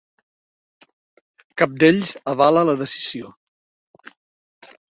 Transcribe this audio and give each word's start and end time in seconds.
Cap 1.63 1.75
d’ells 1.83 2.15
avala 2.33 2.65
la 2.71 2.77
decisió. 2.81 3.33